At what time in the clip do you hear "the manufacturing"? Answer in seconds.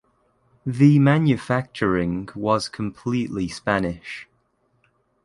0.65-2.29